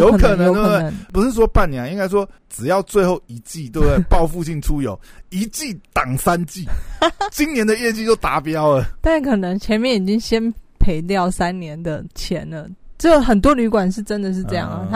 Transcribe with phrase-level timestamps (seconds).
[0.00, 0.92] 有可能，对不对？
[1.12, 3.98] 不是说半年，应该说只要最后一季， 对不对？
[4.08, 4.98] 报复性出游，
[5.30, 6.66] 一季挡三季，
[7.30, 8.86] 今年的业绩就达标了。
[9.00, 12.68] 但可能前面已经先赔掉三年的钱了，
[12.98, 14.94] 这很多旅馆是真的是这样啊。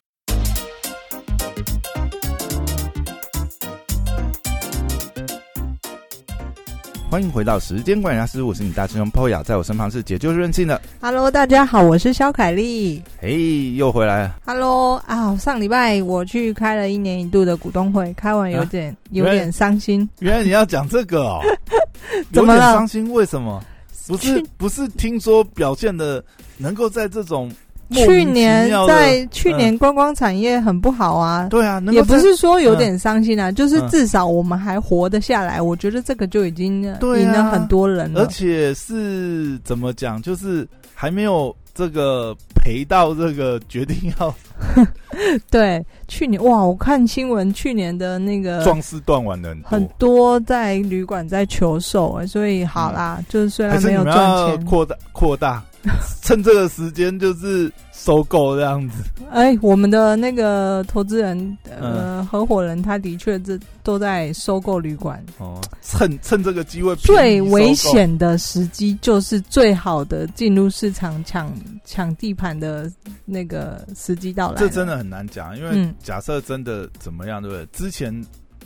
[7.10, 10.78] 欢迎回到时间管理大师，我是你大师兄 POYA，在我身旁是解救任性的。
[11.00, 13.02] Hello，大家好，我是肖凯丽。
[13.18, 14.36] 嘿，又回来了。
[14.44, 20.06] Hello，啊，上礼拜我去开了一年一度的股东会，开完有点有点伤心。
[20.18, 21.40] 原来你要讲这个哦，
[22.32, 23.64] 有点伤心，为什么？
[24.06, 26.22] 不是不是，听说表现的
[26.58, 27.50] 能够在这种。
[27.90, 44.34] 去年在去年观光产业很不好啊，对啊，也不是说有点伤心啊，就是至少我们还活得下来，我觉得这个就已经赢了很多人了，而且是怎么讲，就是还没有这个赔到这个决定要。
[45.50, 50.38] 对，去年哇，我看新闻，去年的那个壮士断腕的很多。
[50.40, 55.62] 在旅馆在求售，所以好啦，就是虽然没有赚钱，扩大扩大。
[56.22, 59.02] 趁这个时间就是收购这样子。
[59.30, 65.24] 哎，我们的那个投资人呃合伙人，他的确这都在收购旅馆。
[65.38, 71.52] 哦，趁趁这个机会，最危险的时机就是最好的进入市场抢
[71.84, 72.90] 抢地盘的
[73.24, 74.58] 那个时机到来。
[74.58, 77.66] 这真的很难讲，因为假设真的怎么样，对不对？
[77.72, 78.12] 之前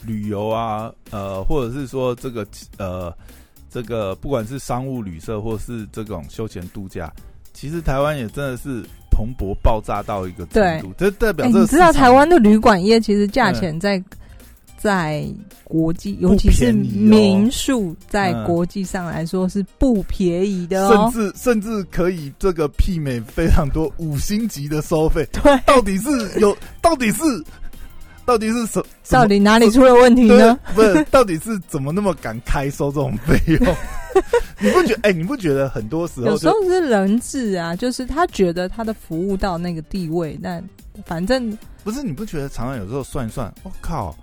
[0.04, 2.47] 旅游啊，呃，或者是说这个
[2.78, 3.12] 呃。
[3.73, 7.11] 这个不管是商务旅社或是这种休闲度假，
[7.55, 10.92] 其实台湾也真的是蓬勃爆炸到一个程度。
[10.98, 14.03] 这代表你知道台湾的旅馆业其实价钱在
[14.77, 15.25] 在
[15.65, 25.27] 国际，尤其是民宿，在国际上来说是不便宜的哦，甚至甚至可以这个媲美非常多五星级的收费。
[25.33, 27.23] 对，到底是有，到底是。
[28.33, 28.83] 到底是什？
[29.11, 30.58] 到底哪里出了问题呢？
[30.75, 33.77] 不是，到底是怎么那么敢开收这种费用？
[34.59, 34.94] 你不觉？
[35.03, 37.76] 哎，你不觉得很多时候有时候是人质啊？
[37.76, 40.66] 就是他觉得他的服务到那个地位，但
[41.04, 42.03] 反正不是。
[42.03, 44.16] 你不觉得常常有时候算一算，我靠，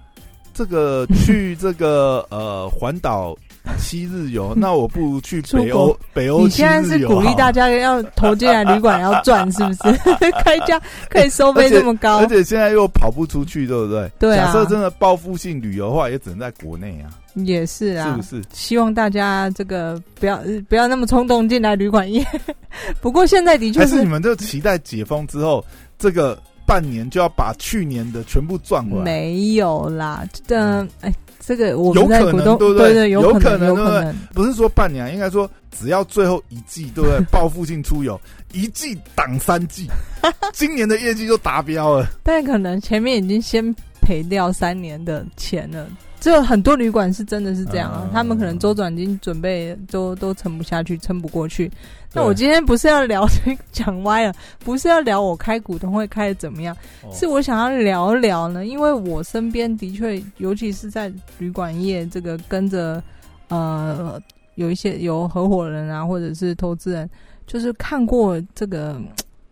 [0.56, 3.38] 这个去这个呃环岛。
[3.78, 5.96] 七日游，那我不如去北欧。
[6.14, 10.32] 北欧，你现在是鼓励大家要投进来旅馆要赚，是不是？
[10.44, 14.12] 开价可以收费这么高，而且现在又跑不出去，对不对？
[14.20, 14.46] 对啊。
[14.46, 17.10] 假设真的报复性旅游的话，也只能在国内啊。
[17.36, 18.44] 也是啊，是不是？
[18.52, 22.26] 希望大家这个不要不要那么冲动进来旅馆业。
[23.00, 25.64] 不过现在的确是你们就期待解封之后，
[25.98, 29.04] 这个半年就要把去年的全部赚回来。
[29.04, 31.14] 没有啦，的哎。
[31.40, 33.10] 这个我有可能，对不对？
[33.10, 37.20] 有可能，有可能，不是说半年，应该说只要最后一季，对不对？
[37.32, 38.20] 报复性出游，
[38.52, 39.88] 一季挡三季，
[40.54, 42.08] 今年的业绩就达标了。
[42.24, 45.88] 但可能前面已经先赔掉三年的钱了。
[46.20, 51.72] 这很多旅馆是真的是这样啊，他们可能周转金准备都都撑不下去，撑不过去。
[52.14, 53.26] 那我今天不是要聊
[53.72, 56.76] 讲歪了，不是要聊我开股东会开的怎么样，
[57.14, 63.02] 是我想要聊聊呢，因为我身边的确，尤其是在旅馆业这个跟着
[63.48, 64.22] 呃
[64.56, 67.10] 有一些有合伙人啊，或者是投资人，
[67.48, 69.00] 就是看过这个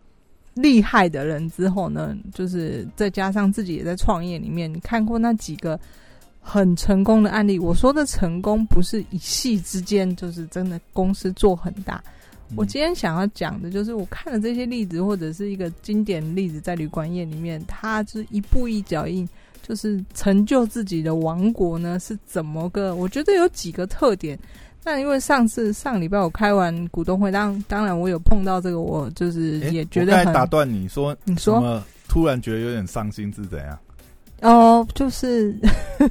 [0.54, 5.80] 厉害的人之后呢，就是再加上自己也在创业里面，你看过那几个。
[6.50, 12.02] 很成功的案例，我说的成功不是一夕之间，就是真的公司做很大。
[12.56, 19.28] 我今天想要讲的就是，我看了这些例子，或者是一个经典例子，在旅馆业里面，他是一步一脚印，
[19.60, 22.94] 就是成就自己的王国呢，是怎么个？
[22.94, 24.38] 我觉得有几个特点。
[24.82, 33.78] 那因为上次上礼拜我开完股东会，当当然我有碰到这个，我就是 也觉得很打断你说，你说突然觉得有点伤心是怎样？
[34.40, 35.54] 哦，就是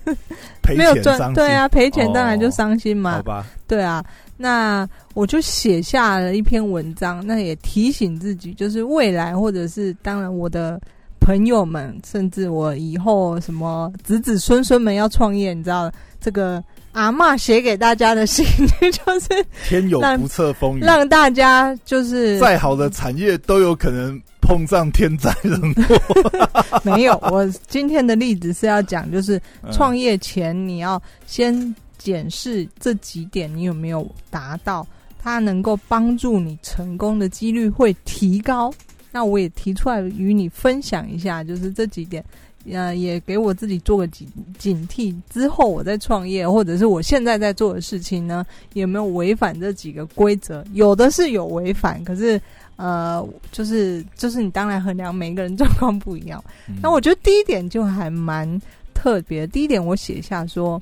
[0.75, 3.13] 没有赚，对啊，赔钱当然就伤心嘛。
[3.13, 4.03] 好吧，对啊，
[4.35, 10.79] 那我就写下了一篇文章，那也提醒自己，就是未来或者是当然我的
[11.21, 15.89] 朋友们，甚至我以后什么子子孙孙们要创业，你知道
[16.19, 18.45] 这个阿妈写给大家的信，
[18.91, 24.21] 就是天有不测风云，让大家就是再好的产业都有可能。
[24.47, 27.19] 碰上天灾人祸， 没有。
[27.29, 29.39] 我今天的例子是要讲，就是
[29.73, 34.87] 创业前你要先检视这几点，你有没有达到，
[35.21, 38.73] 它能够帮助你成功的几率会提高。
[39.11, 42.23] 那我也提出来与你分享一下，就是这几点，
[42.71, 44.25] 呃，也给我自己做个警
[44.57, 45.13] 警惕。
[45.29, 48.45] 之后我在创业，或者是我现在在做的事情呢，
[48.75, 50.63] 有没有违反这几个规则？
[50.71, 52.39] 有的是有违反，可是。
[52.77, 56.43] 呃，就是就是你当然衡量每一个人状况不一样。
[56.81, 58.47] 那我觉得第一点就还蛮
[58.93, 59.45] 特别。
[59.45, 60.81] 第一点我写下说，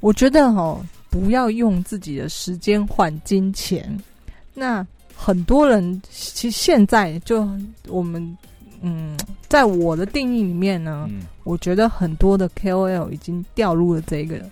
[0.00, 0.80] 我觉得哈，
[1.10, 4.00] 不要用自己的时间换金钱。
[4.54, 7.46] 那很多人其实现在就
[7.88, 8.36] 我们
[8.82, 9.16] 嗯，
[9.48, 11.08] 在我的定义里面呢，
[11.44, 14.42] 我觉得很多的 KOL 已经掉入了这个，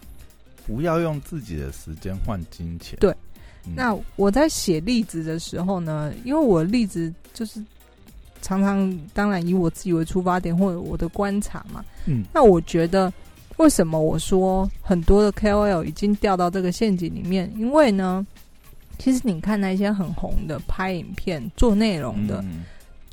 [0.66, 2.98] 不要用自己的时间换金钱。
[3.00, 3.14] 对，
[3.74, 7.62] 那我在写例子的时候呢，因为我例子就是
[8.42, 13.12] 常常当然以我自己为出发点或者我的观察嘛，嗯，那我觉得
[13.56, 17.52] 为什么我说很多的 KOL 已经掉到这个陷阱里面？
[17.56, 18.26] 因为呢。
[19.00, 22.44] 其实你看那些很红的拍影片做内容的，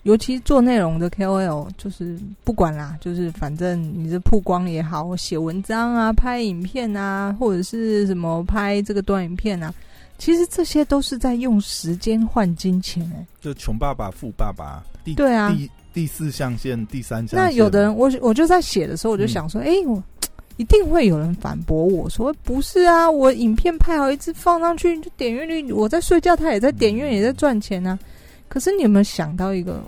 [0.02, 9.72] 尤其做内容的 KOL，就是不管啦，就是反正你是曝光也好，写文章啊、拍影片啊，或者是什么拍这个短影片啊，
[10.18, 13.26] 其实这些都是在用时间换金钱哎。
[13.42, 17.40] 就穷爸爸、富爸爸，第对啊，第第四象限、第三象限。
[17.40, 20.02] 那有的人，我我就在写的时候，我就想说，哎我。
[20.58, 28.00] 一定会有人反驳我说：“不是啊，我影片拍好一直放上去，就点阅率，我在睡觉，他也在点阅，也在赚钱呢。
[28.48, 29.84] 可是你有没有想到一个，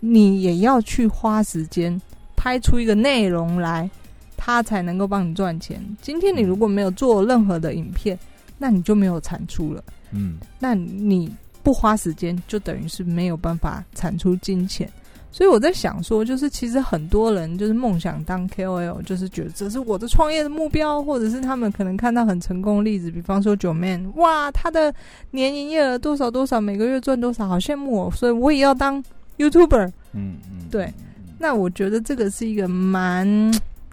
[0.00, 2.00] 你也要去花时间
[2.34, 3.90] 拍出一个内容来，
[4.34, 5.78] 他才能够帮你赚钱。
[6.00, 8.18] 今天你如果没有做任何的影片，
[8.62, 9.82] 那你就没有产出了。
[10.12, 14.88] 嗯，那你不花时间，就等于是没有办法产出金钱。”
[15.32, 24.94] 所以我在想说，就是其实很多人就是梦想当 KOL，就是觉得这是我的创业的目标，或者是他们可能看到很成功的例子，比方说九 man，哇，他的
[25.32, 29.02] 年营业额多少多少，每个月赚多少，好羡慕哦，所以我也要当
[29.38, 29.90] YouTuber。
[30.12, 30.92] 嗯嗯，对。
[31.38, 33.26] 那我觉得这个是一个蛮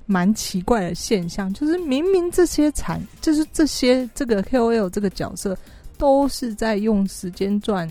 [0.10, 5.56] 蛮奇怪的现象，就是明明这些产，就是这些这个 KOL 这个角色
[5.98, 7.88] 都是在用时间赚。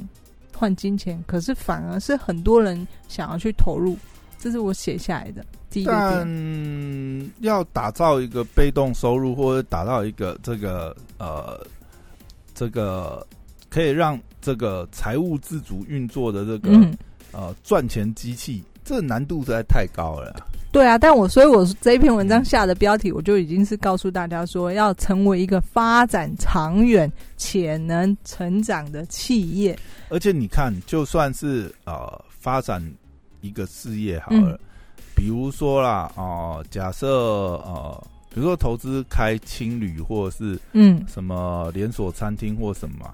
[0.61, 3.97] 换金钱，可是反而是很多人想要去投入，
[4.41, 7.31] 这是我写下来的第一个点。
[7.43, 11.65] 要打造一个被动收入，或者打造一个这个呃
[12.57, 13.25] 这个
[13.71, 16.71] 可以让这个财务自主运作的这个
[17.31, 20.48] 呃赚钱机器，这难度实在太高了。
[20.71, 29.79] 对啊，但我所以我这一篇文章下的标题，我就已经是告诉大家说，要成为一个发展长远且能成长的企业。
[30.11, 32.83] 而且你看，就算是呃发展
[33.41, 34.61] 一个事业好了，
[35.17, 43.11] 比如说啦，哦，假设呃，比如说投资开青旅，或者是嗯什么连锁餐厅或什么。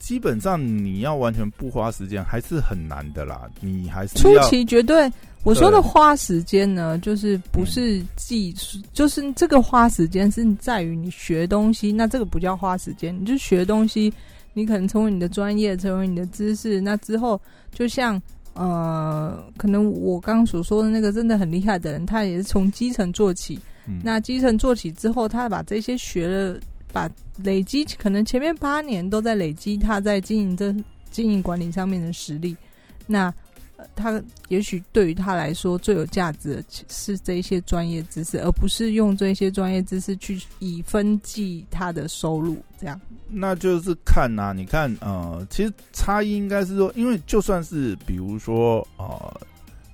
[0.00, 5.10] 基本上你要完全不花时间还是很难的啦，你还是初期绝对
[5.44, 14.12] 我说的花时间呢，就是不是技术，就是这个花时间是在于你学东西，那这个不叫花时间，你就学东西，
[14.54, 17.40] 你可能成为你的专业，成为你的知识，那之后
[17.72, 18.20] 就像
[18.54, 23.58] 呃，可能我刚刚所说的那个真的很厉害的人，他也是从基层做起，
[24.02, 26.58] 那基层做起之后，他把这些学了。
[26.92, 27.10] 把
[27.42, 30.72] 累积可能前面八年都在累积他在经营这
[31.10, 32.56] 经营管理上面的实力，
[33.04, 33.34] 那
[33.96, 42.62] 他也许对于他来说最有价值的是这些专业知识，而不是用这些专业知识去以分计他的收入。
[42.78, 49.40] 这样，那就是看呐，你看呃，其实差异应该是说，因为就算是比如说呃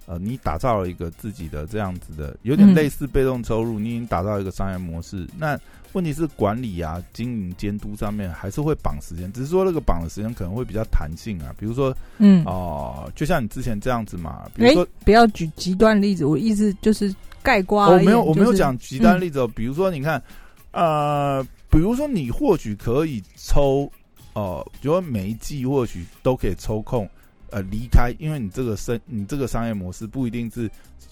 [0.07, 5.59] 呃，你打造了一个自己的这样子的，有点类似被动收入，你已经打造一个商业模式，那。
[5.93, 11.55] 问题是管理啊、经营、监督上面还是会绑时间，只是说那个绑的时间可能会比较弹性啊。
[11.59, 14.49] 比如说，嗯，哦，就像你之前这样子嘛。
[14.55, 17.89] 比如说，不要举极端例子，我意思就是盖瓜。
[17.89, 19.49] 我没有，我没有讲极端例子哦。
[19.49, 20.23] 比如说，你看，
[20.71, 23.91] 呃，比如说你或许可以抽，
[24.35, 27.09] 呃，比如说每一季或许都可以抽空，
[27.51, 30.71] 呃，离开，因为你这个生，你这个商业模式不一定是。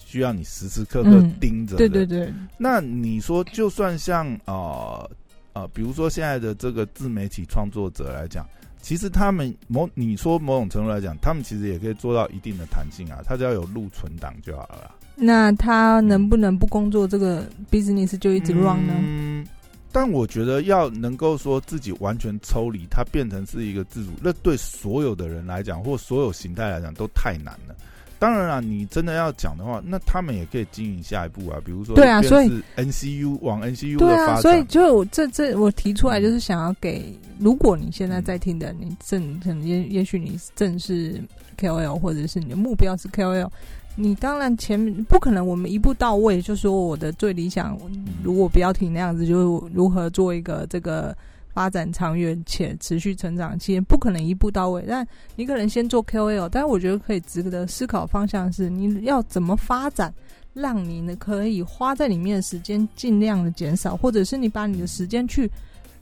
[0.09, 1.77] 需要你时时刻刻盯着。
[1.77, 2.33] 对对对。
[2.57, 5.07] 那你说，就算像呃
[5.53, 8.43] 呃，比如说现在的这个自媒体创作者来讲，
[8.81, 13.21] 其实他们某你说某种程度来讲，他们其实也可以做到一定的弹性啊。
[13.23, 14.95] 他只要有录存档就好了。
[15.15, 18.95] 那他能不能不工作，这个 business 就一直 run 呢？
[18.99, 19.45] 嗯，
[19.91, 27.75] 但我觉得要能够说自己完全抽离，它变成是一个自主，那对所有的人来讲，或所有形态来讲，都太难了。
[28.19, 41.21] 当然了，你真的要讲的话，那他们也可以经营下一步啊，比如说对啊，所以 NCU 往 NCU 对啊，所以就这这我提出来就是想要给，如果你现在在听的，你正可能也也许你正是
[41.57, 43.49] KOL，或者是你的目标是 KOL，
[43.95, 47.79] 你当然前面不可能我们一步到位，就说我的最理想，
[48.21, 51.15] 如果不要听那样子，就如何做一个这个。
[51.59, 54.81] 发展长远且持续成长期，不可能一步到位。
[54.87, 60.13] 但你可能先做 KOL，但是我觉得可以值得思考方向是，你要怎么发展，
[60.53, 65.51] 让你呢可以花在里面的时间尽量的减少，或者是你把你的时间去，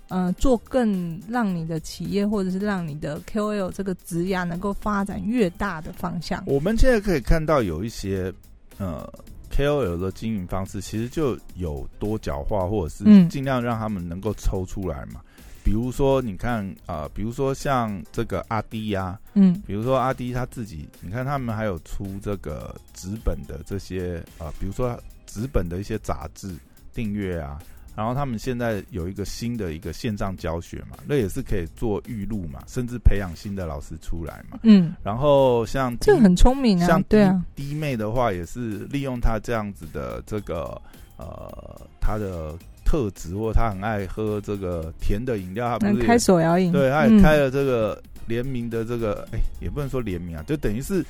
[0.10, 6.44] 呃，做更让你的企业或者是让你的 KOL 这个职涯能够发展越大的方向。
[6.46, 8.32] 我们现在可以看到有一些，
[8.78, 9.12] 呃。
[9.50, 15.20] KOL 的经营方式其实就有多角化，或者是尽量让他们能够抽出来嘛。
[15.68, 26.56] 比如说，你看啊，比如说像这个阿迪呀，嗯，比如说阿迪他自己，你看他们还有出这个纸本的这些啊，比如说纸本的一些杂志
[26.94, 27.60] 订阅啊。
[27.98, 34.60] 然后他们现在有一个新的一个线上教学嘛，那也是可以做预录嘛，甚至培养新的老师出来嘛。
[34.64, 34.96] 嗯。
[35.04, 40.82] 然后像这很聪明啊，像对啊，弟妹的话也是利用他这样子的这个
[41.18, 42.56] 呃他的
[42.88, 51.06] 特质，或他很爱喝这个甜的饮料，他不是开手摇饮，对，他也开了这个联名的这个，哎，也不能说联名啊，就等于是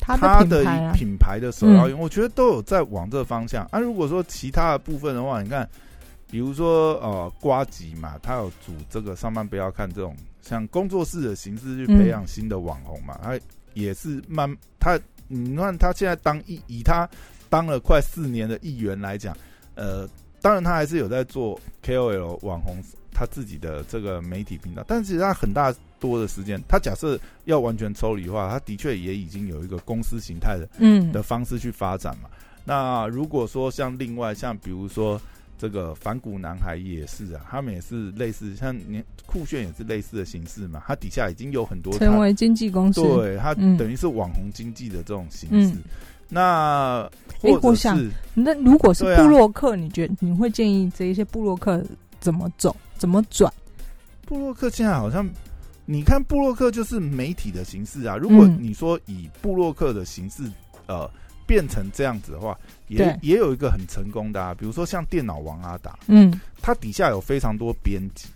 [0.00, 3.68] 他的品牌的手摇饮，我觉得都有在往这方向。
[3.70, 5.68] 啊，如果说其他的部分的话，你看。
[6.30, 13.40] 比如说，呃，瓜吉嘛，他有组这个上班不要看这种像工作室的形式去培养新的网红嘛，他
[13.72, 17.08] 也是慢，他你看他现在当议以他
[17.48, 19.34] 当了快四年的议员来讲，
[19.74, 20.06] 呃，
[20.40, 22.76] 当然他还是有在做 KOL 网红
[23.12, 32.28] 他自己的这个媒体频道，但是他很大多的时间，他假设要完全抽离化，他的确也已经有一个公司形态的嗯的方式去发展嘛。
[32.64, 35.20] 那如果说像另外像比如说。
[35.60, 40.80] 这个反骨男孩也是啊，他们也是类似，像你酷炫也是类似的形式嘛。
[40.86, 45.74] 他底下已经有很多成为经纪公司，对他等于是网红经济的这种形式。
[46.28, 47.08] 那
[47.40, 51.84] 或者是那如果是布洛克，你觉得你会建议这一些布洛克
[52.20, 53.52] 怎么走，怎么转？
[54.26, 55.28] 布洛克现在好像，
[55.86, 58.16] 你看布洛克就是媒体的形式啊。
[58.16, 60.42] 如果你说以布洛克的形式，
[60.86, 61.10] 呃。
[61.48, 62.54] 变成这样子的话，
[62.88, 68.28] 也也有一个很成功的啊，比如说像电脑王阿达，嗯，他底下有非常多编辑，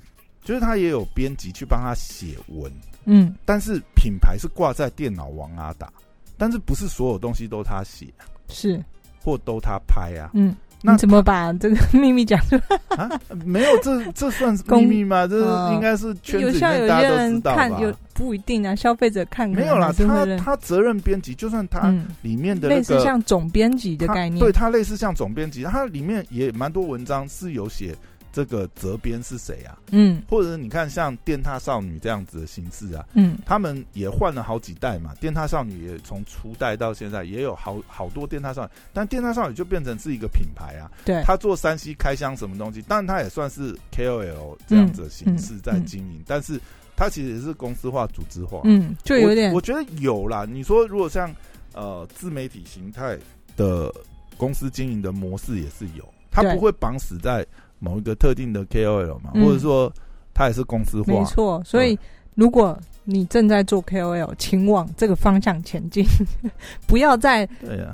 [0.43, 2.73] 就是他也有编辑去帮他写文，
[3.05, 5.93] 嗯，但是品牌是挂在电脑王阿达，
[6.43, 8.07] 但是不是所有东西都他写，
[8.49, 8.83] 是
[9.23, 10.57] 或都他拍啊，嗯。
[10.85, 12.97] 那怎么把这个秘密讲出来？
[12.97, 13.09] 啊，
[13.45, 15.25] 没有，这这算是秘密吗？
[15.29, 15.39] 这
[15.73, 17.69] 应该是圈子里面大家都知道吧？
[17.81, 19.93] 有不一定啊，消费者看没有啦。
[19.97, 27.95] 他他责任编辑，就算他里面的类似像总编辑的概念，对他类似像总编辑，他里面也蛮多文章是有写。
[28.33, 29.79] 这个责编是谁啊？
[29.91, 35.15] 嗯，或者你看像电踏少女这样子的形式啊，嗯，他们也换了好几代嘛。
[35.21, 40.91] 电踏少女也从初代到现在也有好好多电踏少女，但电踏少女就变成是一个品牌啊。
[41.05, 46.59] 对，他做山西开箱什么东西，当然他也算是 KOL 这样子的形式在经营，但是
[46.97, 48.63] 他其实也是公司化、组织化。
[48.65, 50.47] 嗯，就有点，我觉得有啦。
[50.51, 51.31] 你说如果像
[51.75, 53.19] 呃自媒体形态
[53.57, 53.93] 的
[54.39, 57.47] 公司经营的模式也是有，他不会绑死在。
[57.83, 59.93] 某一个特定的 KOL 嘛，或者说
[60.33, 61.61] 他也是公司化，没错。
[61.65, 61.99] 所以
[62.37, 66.07] 如果你正在做 KOL，请往这个方向前进，
[66.87, 67.45] 不要再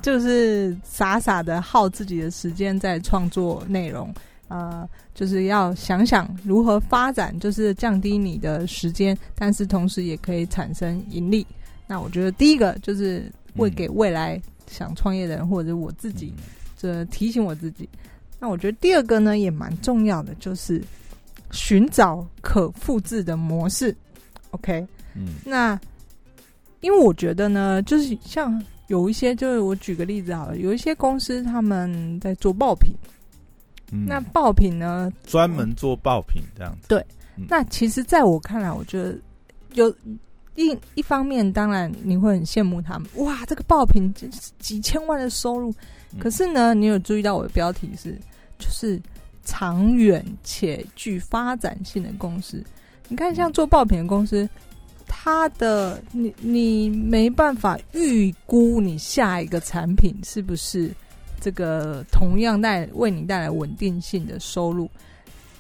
[0.03, 4.13] 就是傻傻的耗自己的时间在创作内容
[4.49, 11.47] 啊，就是要想想如何发展，就是降低你的时间，但是同时也可以产生盈利。
[11.87, 16.35] 那我觉得第一个就是为给未来想创业的人，或者我自己，
[16.77, 17.89] 这提醒我自己。
[18.39, 20.83] 那我觉得第二个呢也蛮重要的，就是
[21.51, 23.95] 寻找可复制的模式。
[24.51, 25.79] OK，嗯，那
[26.81, 32.95] 因为我觉得呢，就是像有一些，就是我举个例子好了，有一些公司他们在做爆品，
[34.07, 36.89] 那爆品呢专门做爆品这样子。
[36.89, 37.05] 对，
[37.49, 39.19] 那其实在我看来，我觉得
[39.75, 39.93] 有
[40.55, 44.13] 一一方面，当然你会很羡慕他们，哇，这个爆品
[44.59, 45.75] 几千万的收入。
[46.19, 48.19] 可是呢，你有注意到我的标题是，
[48.59, 49.01] 就是
[49.45, 52.63] 长远且具发展性的公司。
[53.09, 54.49] 你看，像做爆品的公司，
[55.07, 60.91] 它的你你没办法预估你下一个产品是不是
[61.41, 64.91] 这个同样带为你带来稳定性的收入。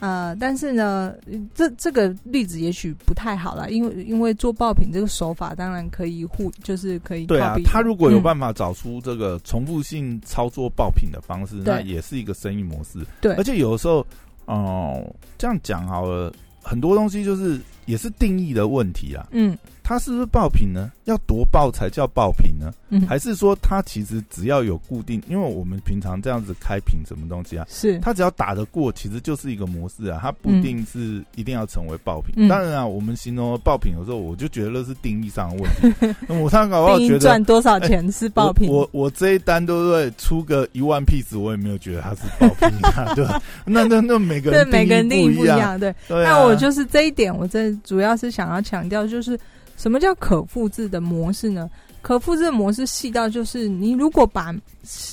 [0.00, 1.12] 呃，但是呢，
[1.54, 13.04] 这这个例子也许不太好了，因为因为做爆品这个手法当然可以互，就是可以对啊，他如果有办法找出这个重复性操作爆品的方式，那也是一个生意模式。
[13.20, 14.06] 对，而且有的时候，
[14.46, 15.04] 哦，
[15.36, 19.26] 这样讲好了，很多东西就是也是定义的问题啊。
[19.32, 20.92] 嗯，它是不是爆品呢？
[21.06, 22.70] 要多爆才叫爆品呢？
[22.90, 25.18] 嗯，还是说它其实只要有固定？
[25.30, 30.18] 因为我们平常这样子开屏什么东西啊，是它只要打得过，其实就是一个模式啊。
[30.20, 32.34] 它不一定是一定要成为爆品。
[32.36, 36.14] 嗯当然啊，我们形容爆品有时候，我就觉得那是定义上的问题。
[36.28, 38.68] 那我上搞不好觉得赚多少钱是爆品？
[38.68, 40.10] 我我我这一单对不对？
[40.18, 43.40] 出个一万 piece，我也没有觉得它是爆品啊， 对吧？
[43.64, 45.94] 那那那每个对人每个人定义不一样，对。
[46.10, 49.38] 那我就是这一点，我这主要是想要强调，就是
[49.78, 51.70] 什么叫可复制的模式呢？
[52.02, 54.54] 可复制的模式细到就是，你如果把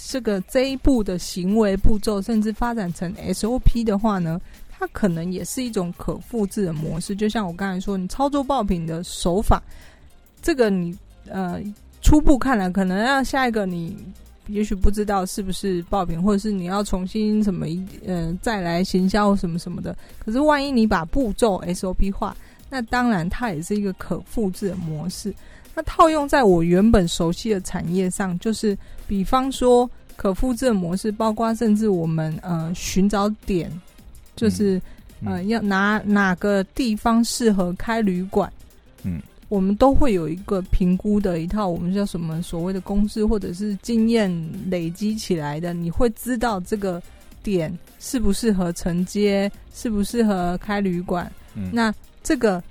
[0.09, 7.15] 这个这一步的行为步骤，甚至发展成 SOP 的话呢，它可能也是一种可复制的模式。
[7.15, 9.63] 就像我刚才说，你操作爆品的手法，
[10.41, 10.97] 这个你
[11.29, 11.61] 呃
[12.01, 13.95] 初步看来，可能让下一个你。
[14.47, 17.65] 也许不知道是不是爆品，或者是你要重新什么
[18.05, 19.97] 呃再来行销什么什么的。
[20.19, 22.37] 可是万一你把步骤 SOP 化，
[22.69, 25.33] 那当然它也是一个可复制的模式。
[25.73, 33.71] 那套用在我原本熟悉的产业上，就是比方说可复制的模式，包括甚至我们呃寻找点，
[34.35, 34.77] 就是、
[35.21, 38.51] 嗯呃要拿哪个地方适合开旅馆，
[39.03, 39.21] 嗯。
[39.47, 44.27] 我们都会有一个评估的一套，我们叫什么所谓的公式，或者是经验
[44.71, 47.01] 累积起来的，你会知道这个
[47.43, 51.31] 点适不适合承接，适不适合开旅馆。
[51.53, 51.93] 嗯那
[52.25, 52.61] 这个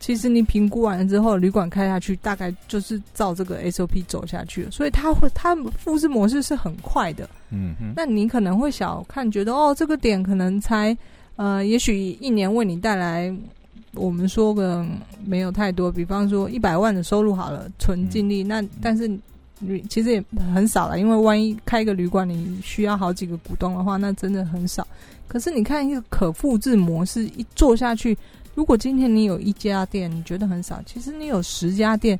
[0.00, 7.28] 其实你评估完了之后，旅馆开下去，大概就是照这个 SOP 走下去了，所以它会它复制模式是很快的。
[7.50, 10.96] 嗯哼，那你可能会小看，觉得哦，这个点可能才
[11.36, 13.30] 呃，也许一年为你带来。
[13.96, 14.84] 我们说个
[15.24, 19.06] 没有太多，比方说一百万的收入好了，纯净利，那但是
[19.60, 24.84] 你其实也很少了，因为万一开一个旅馆，你需要好几个股东的话，那真的很少。
[25.28, 28.18] 可是你看一个可复制模式一做下去，
[28.54, 32.18] 如果今天你有一家店，你觉得很少，其实你有十家店，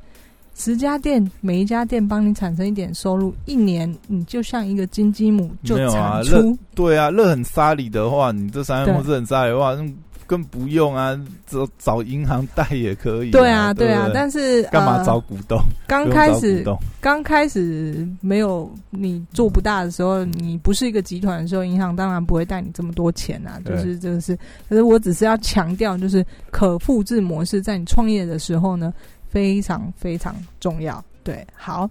[0.55, 6.57] 十家店每一家店帮你产生一点收入，一年你就像一个金鸡母就产出。
[6.73, 9.83] 对啊，热很沙里的话，你这三对公司很沙里的话，那
[10.27, 15.59] 更不用啊，找找银行贷也可以、对啊，对啊，但是干嘛呃找股东？
[15.87, 16.63] 刚开始
[16.99, 23.59] 刚开始没有你做不大的时候，你不是一个集团的时候，银行当然不会贷你这么多钱啊。
[23.63, 24.35] 就是这个是，
[24.67, 28.93] 可是我只是要强调，就是可复制模式在你创业的时候呢，
[29.29, 31.03] 非常非常重要。
[31.23, 31.89] 对，好，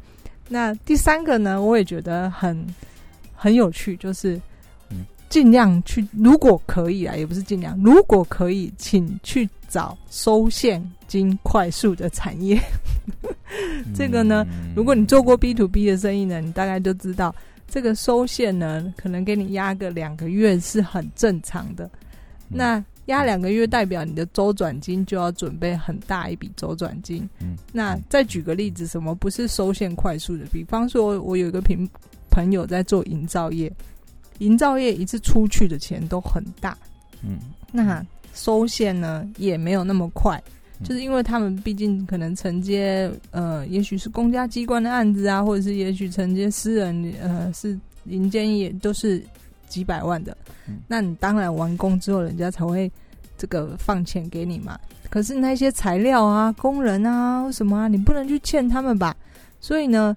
[0.49, 2.67] 那第三个呢，我也觉得很
[3.33, 4.43] 很有趣，就是嗯
[5.35, 12.57] 尽量去，如果可以啊，也不是尽量，如果可以，请去找收现金快速的产业。
[13.97, 17.35] 这个呢嗯如果你做过 B to B 的生意呢，你大概就知道，
[17.67, 21.85] 这个收现呢，可能给你压个两个月是很正常的。
[21.87, 21.91] 嗯
[22.57, 27.29] 那压两个月代表你的周转金就要准备很大一笔周转金。
[27.41, 30.45] 嗯那再举个例子，什么不是收现快速的？
[30.53, 31.89] 比方说，我有一个朋
[32.31, 33.69] 朋友在做营造业，
[34.39, 36.77] 营造业一次出去的钱都很大，
[37.23, 37.39] 嗯。
[37.73, 40.43] 那收现呢也没有那么快，
[40.81, 40.87] 嗯。
[40.87, 49.23] 就是因为他们毕竟可能承接呃，也许是公家机关的案子啊，或者是也许承接私人呃是民间也都是
[49.69, 50.37] 几百万的，
[50.69, 50.79] 嗯。
[50.87, 52.91] 那你当然完工之后，人家才会
[53.39, 54.79] 这个放钱给你嘛。
[55.11, 59.17] 可是那些材料啊、工人啊、什么啊，你不能去欠他们吧？
[59.61, 60.15] 所以呢，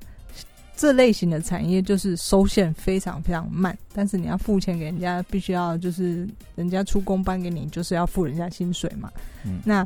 [0.77, 9.11] 这类型的产业就是收线非常非常慢，但是你要付钱给人家，必须要就是人家出工搬给你，就是要付人家薪水嘛。
[9.43, 9.85] 嗯那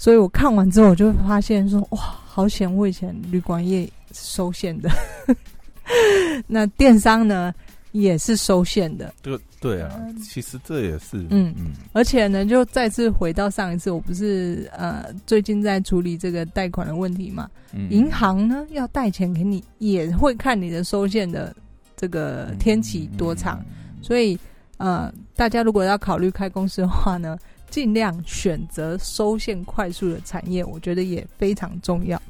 [0.00, 2.72] 所以我看完之后，我就发现说，哇，好险！
[2.72, 4.88] 我以前旅馆业收线的，
[6.46, 7.52] 那电商呢
[7.90, 10.18] 也是收线的，这个对啊，嗯。
[10.20, 11.72] 其实这也是嗯嗯。
[11.92, 17.48] 而且呢，就再次回到上一次，我不是呃最近在处理这个贷款的问题嘛？
[17.72, 17.90] 嗯。
[17.90, 21.54] 银行呢要贷钱给你，也会看你的收现的
[21.96, 23.64] 这个天期多长，
[24.00, 24.38] 所以
[24.76, 27.36] 呃，大家如果要考虑开公司的话呢，
[27.68, 32.20] 尽量选择收现快速的产业，我觉得也非常重要。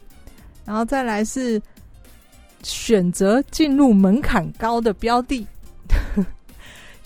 [0.65, 1.61] 然后再来是
[2.63, 5.47] 选择进入门槛高的标的，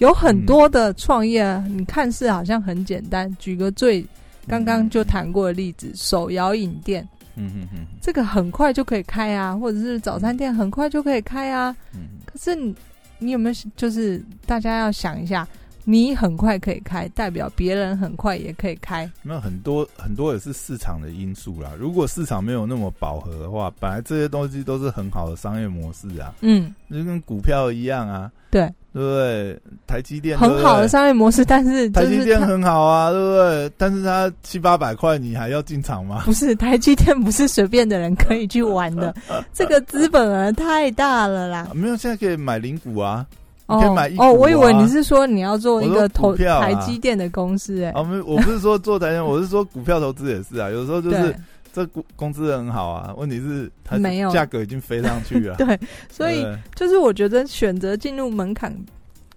[0.02, 3.32] 有很多的创业啊，你看似好像很简单。
[3.38, 4.04] 举个最
[4.48, 11.74] 刚刚就谈过的例子，手摇饮店，嗯嗯嗯这个很快就可以开啊，或者是早餐店很快就可以开啊。
[11.94, 12.74] 嗯可是你
[13.18, 15.46] 你有没有就是大家要想一下，
[15.84, 19.08] 你很快可以开，代表别人很快也可以开。
[19.22, 21.70] 那很多很多也是市场的因素啦。
[21.78, 28.32] 如果市场没有那么饱和的话，本来这些东西都是很好的商业模式啊，嗯，就跟股票一样啊。
[28.50, 29.58] 对，对不对？
[29.86, 33.72] 台积电很好的商业模式，但是台积电很好啊，对不对？
[33.78, 36.22] 但是它七八百块，你还要进场吗？
[36.26, 39.14] 不是，台积电不是随便的人可以去玩的，
[39.54, 41.68] 这个资本额太大了啦。
[41.74, 43.26] 没有，现在可以买零股啊，
[43.66, 51.36] 哦可以买一股啊哦，我以为你是说你要做一个投票啊台积电的公司，哎，啊，没，我不是说做台积电，我是说股票投资也是啊，有时候就是对
[51.72, 55.78] 这公公司很好啊，问题是它没有价格已经飞上去了， 对，
[56.10, 58.76] 所以就是我觉得选择进入门槛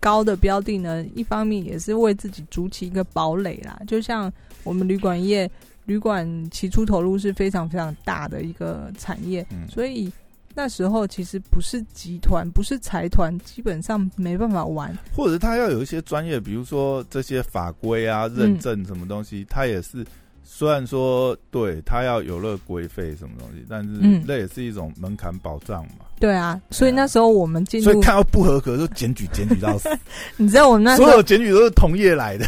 [0.02, 3.80] 高的标的呢，一方面也是为自己筑起一个堡垒啦。
[3.88, 4.32] 就像
[4.66, 5.50] 我们旅馆业，
[5.86, 10.12] 旅馆起初投入是非常非常大的一个产业，嗯所以
[10.54, 14.94] 那时候其实不是集团，不是财团，基本上没办法玩。
[15.16, 20.06] 或者他要有一些专业，比如说这些法规啊、嗯认证什么东西，他也是。
[20.48, 26.06] 虽然说对他要有了规费什么东西，但是嗯那也是一种门槛保障嘛。
[26.20, 29.90] 对啊，所以那时候我们进入，所以看到不合格就检举，检举到死。
[30.38, 32.46] 你知道我们那时所有检举都是同业来的，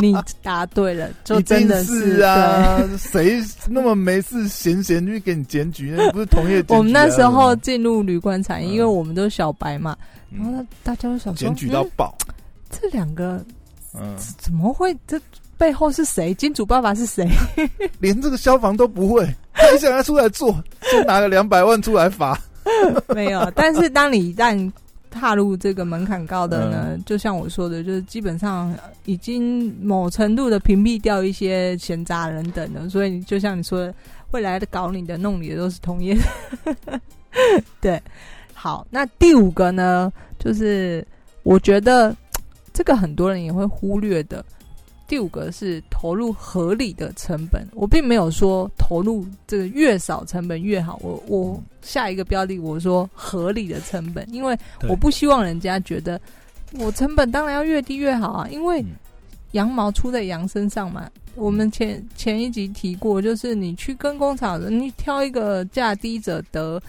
[0.00, 5.94] 你答对了， 就真的定是啊，谁那么没事闲闲去给你检举？
[5.96, 9.96] 那不是同业啊、我们那时候进入旅馆产业，嗯因为我们都是小白嘛，
[10.30, 12.18] 然后嗯大家都想说，检举到嗯爆，
[12.68, 13.42] 这两个
[13.98, 14.94] 嗯，怎么会？
[15.06, 15.18] 这
[15.58, 16.34] 背后是谁？
[16.34, 17.28] 金主爸爸是谁？
[17.98, 20.52] 连这个消防都不会，还想要出来做，
[20.92, 22.38] 就拿个两百万出来罚。
[23.14, 23.50] 没有。
[23.54, 24.70] 但是当你一旦
[25.10, 33.94] 踏入这个门槛高的呢，嗯就像我说的，就是基本上已经某程度的屏蔽掉一些闲杂人等的，所以就像你说的，
[34.30, 36.16] 会来的搞你的、弄你的都是同业。
[37.80, 38.02] 对，
[38.52, 41.06] 好，那第五个呢，就是
[41.44, 42.14] 我觉得
[42.74, 44.44] 这个很多人也会忽略的。
[45.08, 56.20] 第五个是投入合理的成本，我并没有说投入这个越少成本越好，我我下一个标的我说合理的成本，因为我不希望人家觉得
[56.78, 58.96] 我成本当然要越低越好啊，因为嗯。
[59.52, 61.08] 羊毛出在羊身上嘛。
[61.34, 66.82] 我们前前一集提过，就是你去跟工厂，你挑一个价低者得，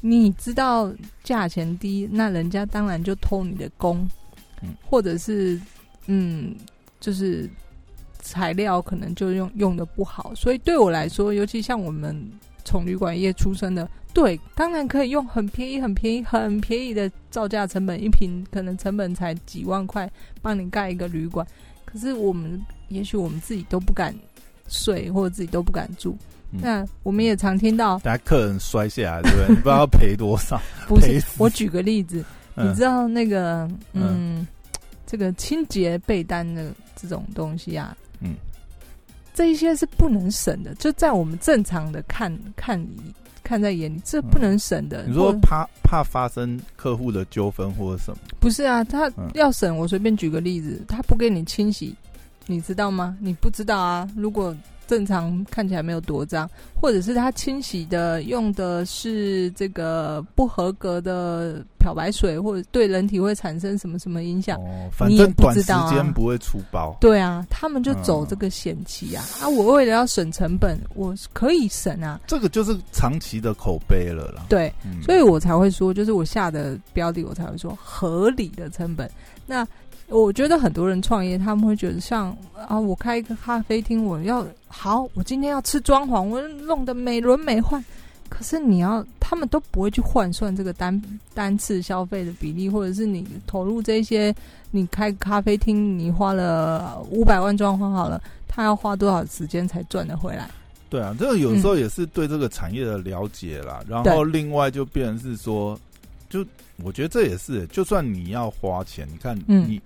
[0.00, 0.92] 你知道
[1.22, 4.08] 价钱低，那人家当然就偷你的工，
[4.62, 4.70] 嗯。
[4.84, 5.60] 或者是
[6.06, 6.56] 嗯，
[7.00, 7.48] 就是
[8.20, 12.14] 材料可能就用用的不好，所以对我来说，尤其像我们
[12.64, 20.10] 从旅馆业出身的，对，当然可以用很便宜、很便宜、很便宜的造价成本，一瓶可能成本才几万块，
[20.42, 21.46] 帮你盖一个旅馆。
[21.84, 24.14] 可是我们也许我们自己都不敢
[24.68, 26.16] 睡，或者自己都不敢住。
[26.52, 29.48] 嗯那我们也常听到，大家客人摔下来，对不对？
[29.48, 30.60] 你不知道要赔多少。
[30.88, 32.16] 不是我举个例子，
[32.56, 34.46] 你嗯知道那个嗯，
[35.10, 38.36] 这个清洁被单的这种东西啊，嗯，
[39.34, 42.80] 这一些是不能省的，就在我们正常的看看
[43.42, 45.04] 看在眼里，这不能省的。
[45.08, 48.18] 你说或怕怕发生客户的纠纷或者什么？
[48.38, 48.84] 不是啊？
[48.84, 51.92] 他嗯要省，我随便举个例子，他不给你清洗，
[52.46, 53.18] 你知道吗？
[53.20, 54.08] 你不知道啊。
[54.14, 54.56] 如果
[54.90, 64.58] 正常看起来没有多脏，或者是他清洗的用的是这个不合格的漂白水，或者对人体会产生什么什么影响？
[64.58, 66.96] 哦，反正短时间不会出包。
[67.00, 69.24] 对啊，他们就走嗯这个险棋啊！
[69.40, 74.44] 啊，我为了要省成本，我可以省啊，这个就是长期的口碑了啦。
[74.48, 79.08] 对，嗯所以我才会说，就是我下的标的，我才会说合理的成本。
[79.46, 79.64] 那
[80.10, 82.36] 我觉得很多人创业，他们会觉得像
[82.68, 87.82] 啊，我开一个咖啡厅，我要好，我今天要吃装潢，我弄得美轮美奂。
[88.28, 91.00] 可是你要，他们都不会去换算这个单
[91.34, 94.34] 单次消费的比例，或者是你投入这些，
[94.70, 100.48] 你开咖啡厅，你花了 五百万装潢好了，他要花多少时间才赚得回来？
[100.88, 103.80] 对啊，这个有时候也是对这个产业的了解啦。
[103.88, 105.78] 然后另外就变成是说，
[106.30, 106.46] 就
[106.82, 109.78] 我觉得这也是，就算你要花钱，你看嗯你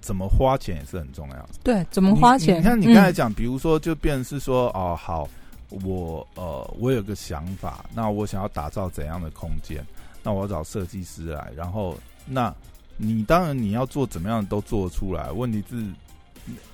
[0.00, 1.50] 怎么花钱也是很重要的。
[1.62, 2.54] 对，怎么花钱？
[2.54, 5.28] 你你看你嗯刚才讲，比如说，就变成是说，哦，好，
[5.84, 9.84] 我呃，我有个想法，那我想要打造怎样的空间，
[10.22, 12.54] 那我要找设计师来，然后那
[12.96, 15.84] 你当然你要做怎么样都做得出来，问题是，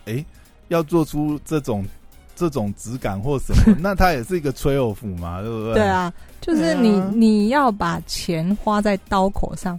[0.05, 0.25] 哎，
[0.69, 1.85] 要做出这种
[2.35, 5.75] 这种质感或什么， 那它也是一个吹偶服嘛，对不对？
[5.75, 9.79] 对，啊，就是你、啊你要把钱花在刀口上。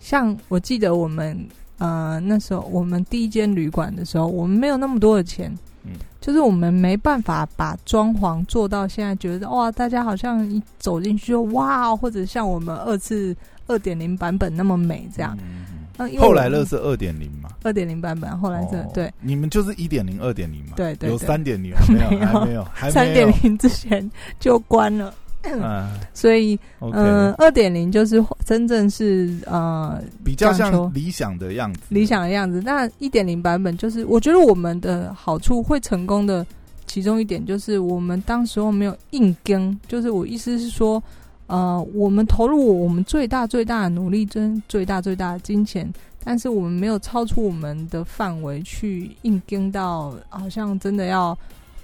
[0.00, 1.36] 像我记得我们
[1.78, 5.52] 呃那时候我们第一间旅馆的时候，我们没有那么多的钱，
[5.84, 15.36] 嗯就是我们没办法把装潢做到现在觉得哇，大家好像一走进去就哇，或者像我们二次二点零版本那么美这样。
[15.42, 15.77] 嗯
[16.18, 22.10] 后来乐是二点零嘛，二点零版本，后来这、哦对你们就是一点零、二点零嘛，有对对有三点零没有？
[22.16, 23.12] 没有还没有，还三。
[23.12, 24.08] 点零之前
[24.38, 25.12] 就关了。
[25.44, 32.60] 嗯，所以嗯，二点零就是真正是呃比较像理想的样子，理想的样子。
[32.64, 36.44] 那一点零版本就是，我觉得我们的好处会成功的
[36.86, 41.02] 其中一点就是，我们当时候没有硬跟，就是我意思是说，
[41.48, 51.36] 呃，我们投入我们最大最大的努力，真最大最大的金钱，但是我们没有超出我们的范围去硬跟到，好像真的要。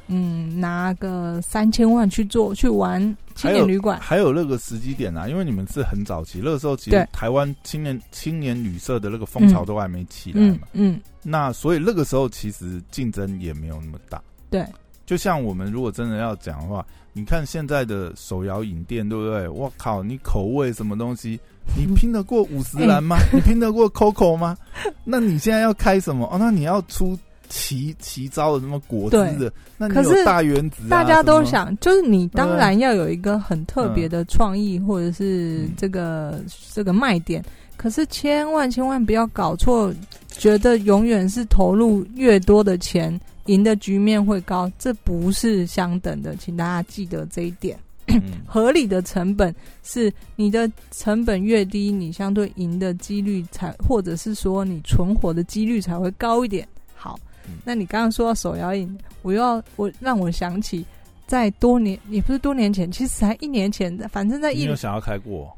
[0.06, 3.00] 嗯，拿个三千万去做去玩
[3.34, 14.22] 青年旅馆，还有那个时机点啊，因为你们是很早期，那个时候其实台湾青年青年旅社的那个风潮都还没起来嗯嘛，嗯，那所以那个时候其实竞争也没有那么大。
[14.50, 14.62] 对，
[15.06, 19.48] 就像我们如果真的要讲的话，你看现在的手摇饮店，对不对？
[19.48, 21.38] 我靠，你口味什么东西，
[21.76, 23.16] 你拼得过五十岚吗？
[23.32, 24.56] 你拼得过 COCO 吗？
[25.04, 26.26] 那你现在要开什么？
[26.32, 27.16] 哦，那你要出
[27.48, 29.52] 奇奇招的什么果汁的？
[29.76, 36.40] 那你有大原子、啊，大家都想，就是你当然要有一个很特别的创意，或者是嗯这个、
[36.72, 37.44] 这个卖点。
[37.76, 39.92] 可是千万千万不要搞错，
[40.28, 47.78] 觉得永远是投入越多的钱，赢的局面会高，这不是相等的，请大家记得这一点。
[48.06, 49.52] 嗯合理的成本
[49.82, 56.68] 是你的成本越低，你相对赢的几率才，或者是说你存活的几率才会高一点。
[56.94, 60.84] 好嗯，那你刚刚说到手摇饮，我又要我让我想起
[61.26, 65.50] 在多年，也不是多年前，其实才一年前，反正在疫你有想要开过？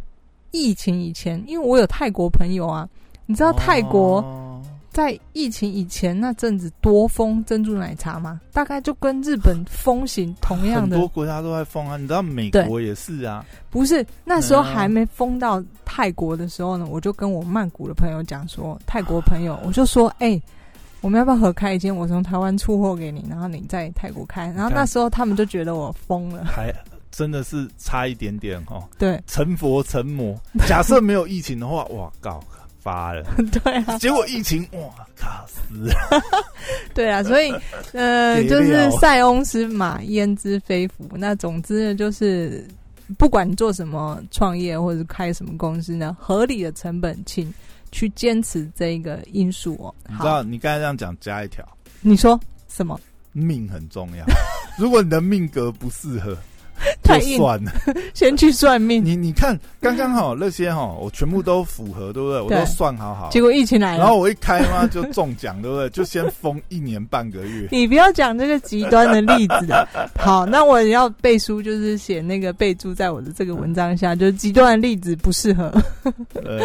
[0.53, 2.89] 疫情以前，因为我有泰国朋友啊，
[3.27, 4.46] 你知道泰国哦
[4.97, 8.41] 在疫情以前那阵子多封珍珠奶茶嘛？
[8.51, 20.41] 大概就跟日本风行同样的很的多国家都在封啊，你知道美国也是啊，不是那时候嗯还没封到泰国的时候呢，我就跟我曼谷的朋友讲说，泰国朋友，我就说，哎、
[21.03, 21.95] 我们要不要合开一间？
[21.95, 24.47] 我从台湾出货给你，然后你在泰国开。
[24.57, 26.75] 然后那时候他们就觉得我疯了，还
[27.11, 30.35] 真的是差一点点哦，对成佛成魔。
[30.67, 32.43] 假设没有疫情的话，哇靠，
[32.87, 33.25] 发了。
[33.65, 35.93] 对啊，结果疫情，哇卡死了！
[36.95, 37.53] 对啊，所以
[37.93, 41.11] 呃，就是塞翁失马焉知非福。
[41.15, 42.65] 那总之呢，就是
[43.19, 47.53] 不管你做什么创业或者是开什么公司呢，合理的成本，请
[47.91, 49.93] 去坚持这一个因素哦。
[50.09, 51.67] 好你知道，，你刚才这样讲，加一条，
[52.01, 53.01] 你说什么？
[53.33, 54.25] 命很重要。
[54.79, 56.39] 如果你的命格不适合，
[57.03, 57.73] 太硬算了。
[58.15, 62.41] 先去算命，你你看，刚刚好那些哈，我全部都符合，对不对？
[62.41, 63.29] 我都算好好。
[63.31, 63.99] 结果疫情来了。
[63.99, 65.89] 然后我一开嘛就中奖，对不对？
[65.91, 67.69] 就先封一年半个月。
[67.73, 69.69] 你不要讲这个极端的例子。
[70.19, 75.73] 好，那我要背书，就是写那个备注在我的这个文章下，就是极端的例子不适合，
[76.35, 76.61] 呃，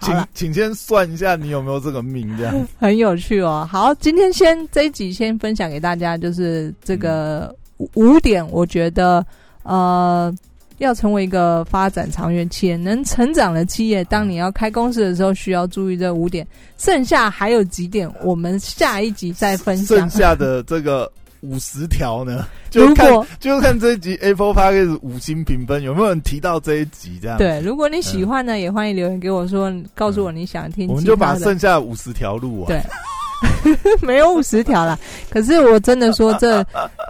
[0.00, 2.54] 请请先算一下你有没有这个命，这样。
[2.78, 3.68] 很有趣哦。
[3.70, 9.24] 好，今天先这一集先分享给大家，就是这个五五点，我觉得
[9.62, 10.34] 呃。
[10.78, 16.46] 要成为一个发展长远企业、能成长的企业，当你要开公司的时候，需要注意这五点。
[16.78, 20.08] 剩下还有几点，我们下一集再分享剩。
[20.08, 21.12] 下的 这个
[21.42, 27.36] 五十条呢，就看就看这一集 Apple Podcast 五星评分有没有人提到这一集，这样。
[27.36, 30.88] 对，如果你喜欢呢，也欢迎留言给我说，告诉我你想听。
[30.88, 32.68] 我们就把剩下五十条录完。
[32.68, 32.80] 对
[34.02, 34.98] 没有五十条啦，
[35.30, 36.64] 可是我真的说，这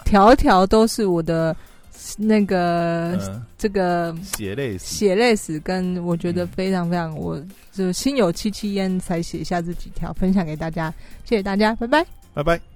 [0.04, 1.54] 条条都是我的
[2.16, 4.84] 那个、嗯，这个血泪史。
[4.84, 7.40] 血泪史，跟我觉得嗯非常非常，我
[7.72, 10.92] 就心有戚戚焉才写下这几条，分享给大家，
[11.24, 12.04] 谢谢大家，拜拜。
[12.32, 12.69] 拜拜。